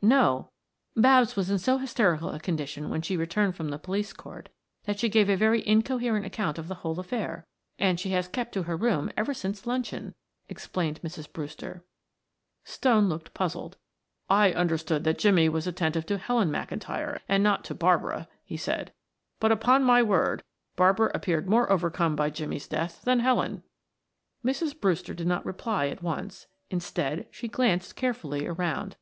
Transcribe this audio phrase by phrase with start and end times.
[0.00, 0.48] "No.
[0.96, 4.48] Babs was in so hysterical a condition when she returned from the police court
[4.84, 7.46] that she gave a very incoherent account of the whole affair,
[7.78, 10.14] and she has kept her room ever since luncheon,"
[10.48, 11.30] explained Mrs.
[11.30, 11.84] Brewster.
[12.64, 13.76] Stone looked puzzled.
[14.30, 18.94] "I understood that Jimmie was attentive to Helen McIntyre and not to Barbara," he said.
[19.40, 20.42] "But upon my word,
[20.74, 23.62] Barbara appeared more overcome by Jimmie's death than Helen."
[24.42, 24.80] Mrs.
[24.80, 28.96] Brewster did not reply at once; instead, she glanced carefully around.